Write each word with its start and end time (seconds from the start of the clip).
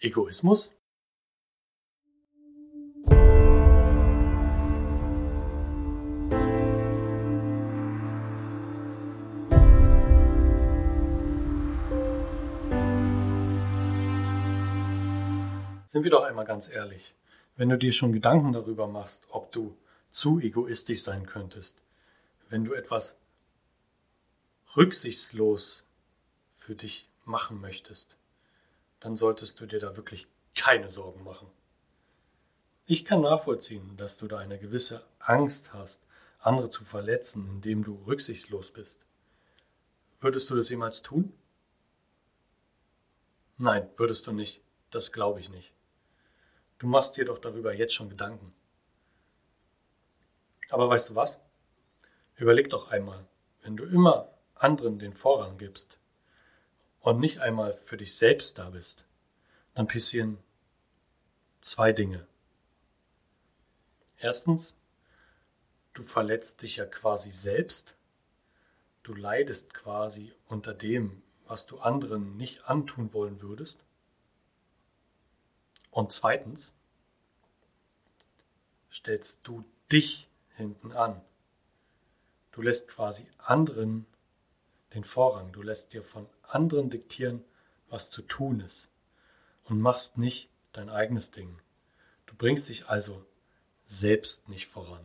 Egoismus? 0.00 0.72
Sind 15.88 16.04
wir 16.04 16.10
doch 16.10 16.22
einmal 16.22 16.44
ganz 16.44 16.68
ehrlich. 16.68 17.14
Wenn 17.56 17.70
du 17.70 17.78
dir 17.78 17.90
schon 17.92 18.12
Gedanken 18.12 18.52
darüber 18.52 18.86
machst, 18.86 19.26
ob 19.30 19.50
du 19.50 19.76
zu 20.10 20.38
egoistisch 20.38 21.02
sein 21.02 21.26
könntest, 21.26 21.82
wenn 22.48 22.64
du 22.64 22.74
etwas 22.74 23.16
rücksichtslos 24.76 25.82
für 26.54 26.76
dich 26.76 27.08
machen 27.24 27.60
möchtest, 27.60 28.17
dann 29.00 29.16
solltest 29.16 29.60
du 29.60 29.66
dir 29.66 29.80
da 29.80 29.96
wirklich 29.96 30.26
keine 30.54 30.90
Sorgen 30.90 31.22
machen. 31.24 31.48
Ich 32.86 33.04
kann 33.04 33.20
nachvollziehen, 33.20 33.96
dass 33.96 34.16
du 34.16 34.28
da 34.28 34.38
eine 34.38 34.58
gewisse 34.58 35.04
Angst 35.18 35.72
hast, 35.72 36.06
andere 36.38 36.70
zu 36.70 36.84
verletzen, 36.84 37.46
indem 37.48 37.84
du 37.84 38.02
rücksichtslos 38.06 38.70
bist. 38.70 39.04
Würdest 40.20 40.48
du 40.50 40.56
das 40.56 40.70
jemals 40.70 41.02
tun? 41.02 41.32
Nein, 43.56 43.88
würdest 43.96 44.26
du 44.26 44.32
nicht. 44.32 44.60
Das 44.90 45.12
glaube 45.12 45.40
ich 45.40 45.50
nicht. 45.50 45.72
Du 46.78 46.86
machst 46.86 47.16
dir 47.16 47.24
doch 47.24 47.38
darüber 47.38 47.74
jetzt 47.74 47.94
schon 47.94 48.08
Gedanken. 48.08 48.54
Aber 50.70 50.88
weißt 50.88 51.10
du 51.10 51.14
was? 51.14 51.40
Überleg 52.36 52.70
doch 52.70 52.90
einmal, 52.90 53.26
wenn 53.62 53.76
du 53.76 53.84
immer 53.84 54.32
anderen 54.54 54.98
den 54.98 55.14
Vorrang 55.14 55.58
gibst 55.58 55.98
und 57.00 57.20
nicht 57.20 57.40
einmal 57.40 57.72
für 57.72 57.96
dich 57.96 58.16
selbst 58.16 58.58
da 58.58 58.70
bist, 58.70 59.04
dann 59.74 59.86
passieren 59.86 60.38
zwei 61.60 61.92
Dinge. 61.92 62.26
Erstens, 64.18 64.76
du 65.92 66.02
verletzt 66.02 66.62
dich 66.62 66.76
ja 66.76 66.86
quasi 66.86 67.30
selbst. 67.30 67.94
Du 69.02 69.14
leidest 69.14 69.74
quasi 69.74 70.34
unter 70.46 70.74
dem, 70.74 71.22
was 71.46 71.66
du 71.66 71.78
anderen 71.78 72.36
nicht 72.36 72.64
antun 72.64 73.12
wollen 73.12 73.40
würdest. 73.40 73.84
Und 75.90 76.12
zweitens, 76.12 76.74
stellst 78.90 79.40
du 79.44 79.64
dich 79.90 80.28
hinten 80.56 80.92
an. 80.92 81.20
Du 82.52 82.62
lässt 82.62 82.88
quasi 82.88 83.26
anderen 83.38 84.06
den 84.94 85.04
Vorrang. 85.04 85.52
Du 85.52 85.62
lässt 85.62 85.92
dir 85.92 86.02
von 86.02 86.28
anderen 86.48 86.90
diktieren, 86.90 87.44
was 87.88 88.10
zu 88.10 88.22
tun 88.22 88.60
ist 88.60 88.88
und 89.64 89.80
machst 89.80 90.18
nicht 90.18 90.48
dein 90.72 90.90
eigenes 90.90 91.30
Ding. 91.30 91.58
Du 92.26 92.34
bringst 92.34 92.68
dich 92.68 92.88
also 92.88 93.24
selbst 93.86 94.48
nicht 94.48 94.66
voran. 94.66 95.04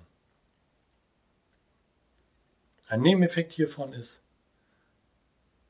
Ein 2.88 3.02
Nebeneffekt 3.02 3.54
hiervon 3.54 3.94
ist, 3.94 4.22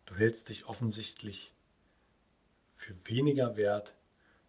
du 0.06 0.16
hältst 0.16 0.50
dich 0.50 0.66
offensichtlich 0.66 1.54
für 2.76 2.96
weniger 3.06 3.56
wert 3.56 3.96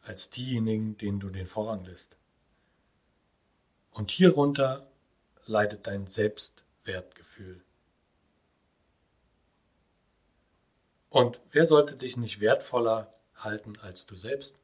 als 0.02 0.30
diejenigen, 0.30 0.96
denen 0.98 1.20
du 1.20 1.30
den 1.30 1.46
Vorrang 1.46 1.84
lässt. 1.84 2.16
Und 3.92 4.10
hierunter 4.10 4.90
leidet 5.46 5.86
dein 5.86 6.06
Selbstwertgefühl. 6.06 7.62
Und 11.14 11.40
wer 11.52 11.64
sollte 11.64 11.94
dich 11.94 12.16
nicht 12.16 12.40
wertvoller 12.40 13.14
halten 13.36 13.78
als 13.78 14.04
du 14.04 14.16
selbst? 14.16 14.58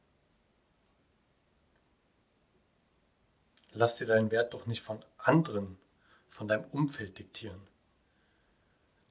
Lass 3.73 3.99
dir 3.99 4.09
deinen 4.09 4.33
Wert 4.33 4.53
doch 4.53 4.67
nicht 4.67 4.83
von 4.83 5.05
anderen, 5.17 5.79
von 6.27 6.49
deinem 6.49 6.65
Umfeld 6.73 7.21
diktieren. 7.21 7.61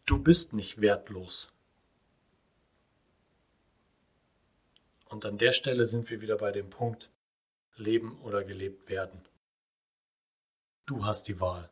Du 0.06 0.22
bist 0.22 0.52
nicht 0.52 0.81
wertlos. 0.81 1.47
Und 5.06 5.24
an 5.24 5.38
der 5.38 5.53
Stelle 5.53 5.88
sind 5.88 6.09
wir 6.09 6.19
wieder 6.19 6.36
bei 6.36 6.52
dem 6.52 6.69
Punkt 6.69 7.09
Leben 7.78 8.19
oder 8.19 8.44
gelebt 8.44 8.90
werden. 8.90 9.24
Du 10.86 11.06
hast 11.06 11.30
die 11.30 11.40
Wahl. 11.40 11.69